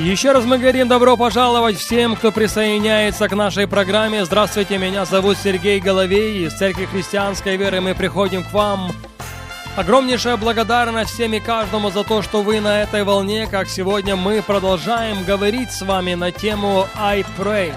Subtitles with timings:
[0.00, 4.24] Еще раз мы говорим добро пожаловать всем, кто присоединяется к нашей программе.
[4.24, 6.46] Здравствуйте, меня зовут Сергей Головей.
[6.46, 8.92] Из Церкви Христианской Веры мы приходим к вам.
[9.76, 14.40] Огромнейшая благодарность всем и каждому за то, что вы на этой волне, как сегодня мы
[14.40, 17.74] продолжаем говорить с вами на тему «I pray».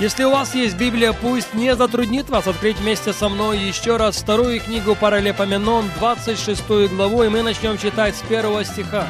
[0.00, 4.18] Если у вас есть Библия, пусть не затруднит вас открыть вместе со мной еще раз
[4.18, 9.06] вторую книгу Паралепоменон, 26 главу, и мы начнем читать с первого стиха.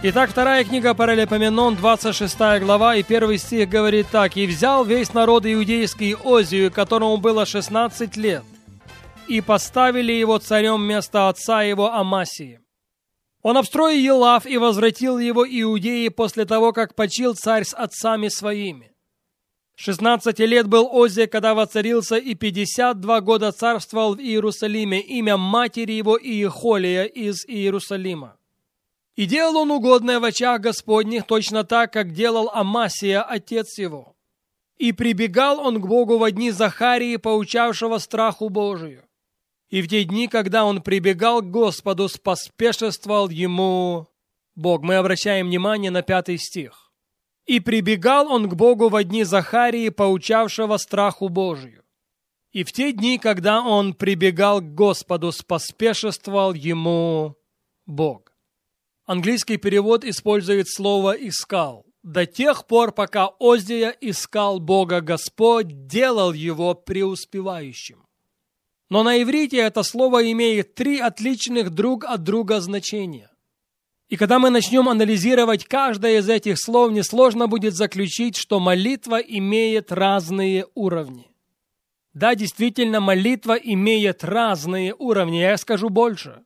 [0.00, 4.36] Итак, вторая книга Паралипоменон, 26 глава, и первый стих говорит так.
[4.36, 8.44] «И взял весь народ иудейский Озию, которому было 16 лет,
[9.26, 12.60] и поставили его царем вместо отца его Амасии.
[13.42, 18.92] Он обстроил Елав и возвратил его Иудеи после того, как почил царь с отцами своими.
[19.74, 25.00] 16 лет был Озия, когда воцарился, и 52 года царствовал в Иерусалиме.
[25.00, 28.37] Имя матери его Иехолия из Иерусалима.
[29.18, 34.14] И делал он угодное в очах Господних, точно так, как делал Амасия, отец его.
[34.76, 39.02] И прибегал он к Богу во дни Захарии, поучавшего страху Божию.
[39.70, 44.06] И в те дни, когда он прибегал к Господу, споспешествовал ему
[44.54, 44.82] Бог.
[44.82, 46.92] Мы обращаем внимание на пятый стих.
[47.44, 51.82] И прибегал он к Богу во дни Захарии, поучавшего страху Божию.
[52.52, 57.34] И в те дни, когда он прибегал к Господу, споспешествовал ему
[57.84, 58.27] Бог.
[59.08, 61.86] Английский перевод использует слово «искал».
[62.02, 68.04] До тех пор, пока Оздия искал Бога Господь, делал его преуспевающим.
[68.90, 73.30] Но на иврите это слово имеет три отличных друг от друга значения.
[74.10, 79.90] И когда мы начнем анализировать каждое из этих слов, несложно будет заключить, что молитва имеет
[79.90, 81.30] разные уровни.
[82.12, 85.38] Да, действительно, молитва имеет разные уровни.
[85.38, 86.42] Я скажу больше.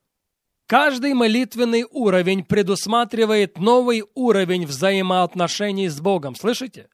[0.72, 6.34] Каждый молитвенный уровень предусматривает новый уровень взаимоотношений с Богом.
[6.34, 6.88] Слышите?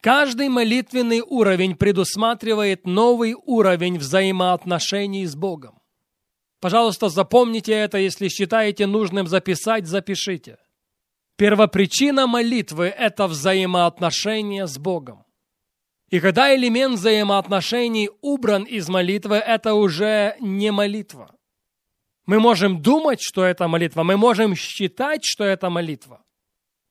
[0.00, 5.82] Каждый молитвенный уровень предусматривает новый уровень взаимоотношений с Богом.
[6.60, 10.56] Пожалуйста, запомните это, если считаете нужным записать, запишите.
[11.36, 15.26] Первопричина молитвы– это взаимоотношения с Богом.
[16.08, 21.33] И когда элемент взаимоотношений убран из молитвы, это уже не молитва.
[22.26, 26.22] Мы можем думать, что это молитва, мы можем считать, что это молитва.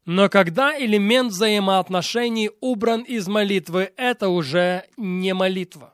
[0.05, 5.93] Но когда элемент взаимоотношений убран из молитвы, это уже не молитва.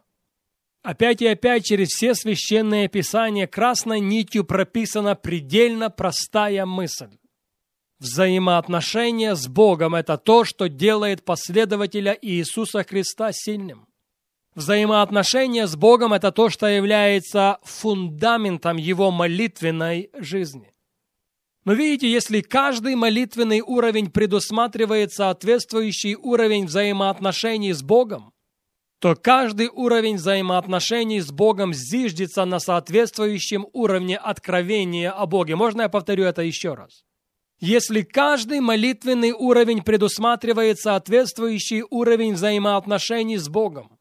[0.82, 7.18] Опять и опять через все священные писания красной нитью прописана предельно простая мысль.
[8.00, 13.88] Взаимоотношения с Богом– это то, что делает последователя Иисуса Христа сильным.
[14.60, 20.74] Взаимоотношения с Богом– это то, что является фундаментом его молитвенной жизни.
[21.64, 28.34] Но видите, если каждый молитвенный уровень предусматривает соответствующий уровень взаимоотношений с Богом,
[29.00, 35.56] то каждый уровень взаимоотношений с Богом зиждется на соответствующем уровне откровения о Боге.
[35.56, 37.06] Можно я повторю это еще раз?
[37.62, 43.99] Если каждый молитвенный уровень предусматривает соответствующий уровень взаимоотношений с Богом,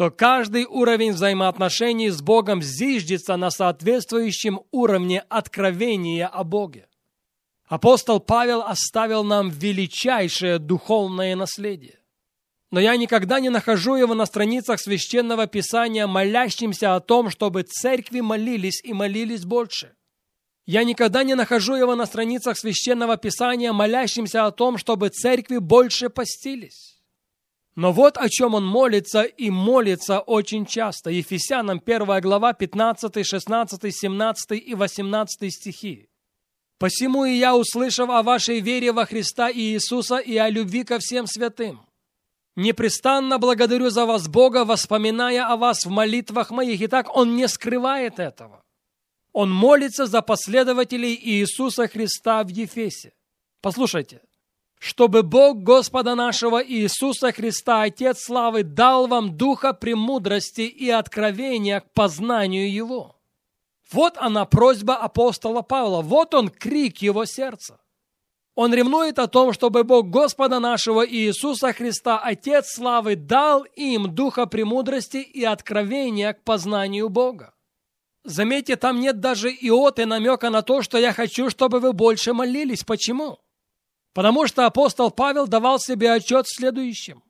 [0.00, 6.88] то каждый уровень взаимоотношений с Богом зиждется на соответствующем уровне откровения о Боге.
[7.66, 11.98] Апостол Павел оставил нам величайшее духовное наследие.
[12.70, 18.20] Но я никогда не нахожу его на страницах Священного Писания, молящимся о том, чтобы церкви
[18.20, 19.92] молились и молились больше.
[20.64, 26.08] Я никогда не нахожу его на страницах Священного Писания, молящимся о том, чтобы церкви больше
[26.08, 26.99] постились.
[27.80, 31.08] Но вот о чем он молится и молится очень часто.
[31.08, 36.10] Ефесянам 1 глава 15, 16, 17 и 18 стихи.
[36.78, 40.98] «Посему и я, услышав о вашей вере во Христа и Иисуса и о любви ко
[40.98, 41.80] всем святым,
[42.54, 46.82] непрестанно благодарю за вас Бога, воспоминая о вас в молитвах моих».
[46.82, 48.62] Итак, он не скрывает этого.
[49.32, 53.14] Он молится за последователей Иисуса Христа в Ефесе.
[53.62, 54.20] Послушайте,
[54.80, 61.92] чтобы Бог Господа нашего Иисуса Христа, Отец славы, дал вам духа премудрости и откровения к
[61.92, 63.14] познанию Его.
[63.92, 67.78] Вот она просьба апостола Павла, вот он крик его сердца.
[68.54, 74.46] Он ревнует о том, чтобы Бог Господа нашего Иисуса Христа, Отец славы, дал им духа
[74.46, 77.52] премудрости и откровения к познанию Бога.
[78.24, 82.84] Заметьте, там нет даже иоты намека на то, что я хочу, чтобы вы больше молились.
[82.84, 83.40] Почему?
[84.12, 87.22] Потому что апостол Павел давал себе отчет в следующем.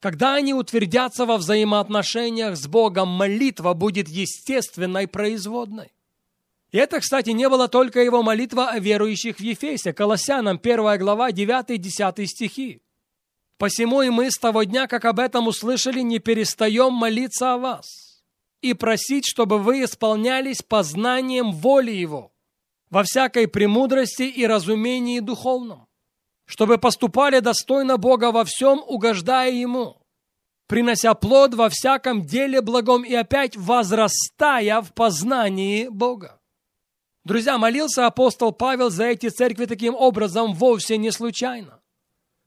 [0.00, 5.92] Когда они утвердятся во взаимоотношениях с Богом, молитва будет естественной производной.
[6.72, 11.30] И это, кстати, не было только его молитва о верующих в Ефесе, Колоссянам 1 глава
[11.30, 12.82] 9-10 стихи.
[13.58, 17.86] «Посему и мы с того дня, как об этом услышали, не перестаем молиться о вас
[18.62, 22.32] и просить, чтобы вы исполнялись познанием воли Его
[22.90, 25.86] во всякой премудрости и разумении духовном,
[26.46, 30.02] чтобы поступали достойно Бога во всем, угождая Ему,
[30.66, 36.40] принося плод во всяком деле благом и опять возрастая в познании Бога.
[37.24, 41.80] Друзья, молился апостол Павел за эти церкви таким образом вовсе не случайно.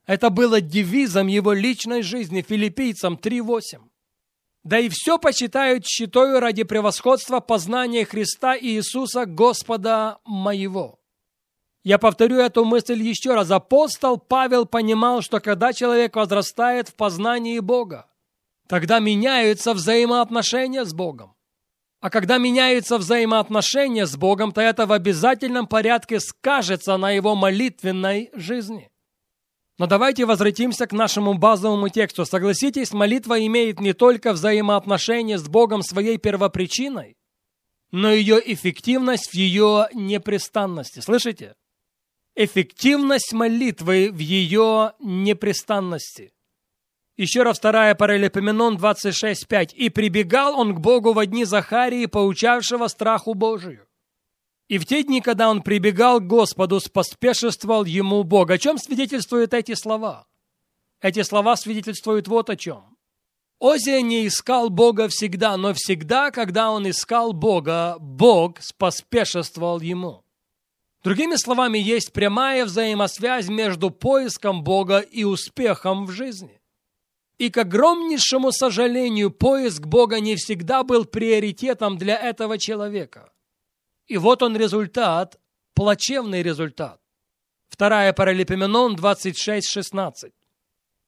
[0.06, 3.80] Это было девизом его личной жизни, филиппийцам 3.8.
[4.64, 11.00] Да и все почитают щитою ради превосходства познания Христа и Иисуса Господа моего.
[11.86, 13.52] Я повторю эту мысль еще раз.
[13.52, 18.08] Апостол Павел понимал, что когда человек возрастает в познании Бога,
[18.68, 21.36] тогда меняются взаимоотношения с Богом.
[22.02, 28.32] А когда меняются взаимоотношения с Богом, то это в обязательном порядке скажется на его молитвенной
[28.34, 28.90] жизни.
[29.78, 32.26] Но давайте возвратимся к нашему базовому тексту.
[32.26, 37.16] Согласитесь, молитва имеет не только взаимоотношения с Богом своей первопричиной,
[37.92, 41.00] но ее эффективность в ее непрестанности.
[41.00, 41.54] Слышите?
[42.38, 46.34] Эффективность молитвы в ее непрестанности.
[47.16, 49.74] Еще раз вторая паралипоменон 26.5.
[49.74, 53.88] «И прибегал он к Богу во дни Захарии, поучавшего страху Божию.
[54.68, 58.52] И в те дни, когда он прибегал к Господу, споспешествовал ему Бог».
[58.52, 60.28] О чем свидетельствуют эти слова?
[61.00, 62.98] Эти слова свидетельствуют вот о чем.
[63.62, 70.25] Озия не искал Бога всегда, но всегда, когда он искал Бога, Бог споспешествовал ему.
[71.06, 76.60] Другими словами, есть прямая взаимосвязь между поиском Бога и успехом в жизни.
[77.38, 83.32] И к огромнейшему сожалению, поиск Бога не всегда был приоритетом для этого человека.
[84.08, 85.40] И вот он результат,
[85.76, 87.00] плачевный результат.
[87.68, 90.32] Вторая Паралипоменон 26.16.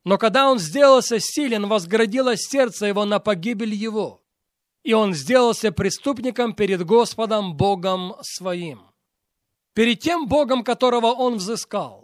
[0.03, 4.21] Но когда он сделался силен, возградилось сердце его на погибель его,
[4.83, 8.87] и он сделался преступником перед Господом Богом своим.
[9.77, 12.03] Перед тем Богом, которого он взыскал,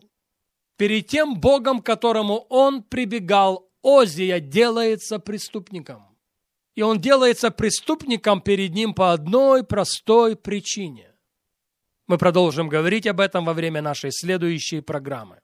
[0.77, 6.03] перед тем Богом, которому он прибегал, Озия делается преступником.
[6.75, 11.15] И он делается преступником перед ним по одной простой причине.
[12.05, 15.39] Мы продолжим говорить об этом во время нашей следующей программы.